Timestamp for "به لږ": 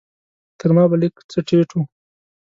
0.89-1.13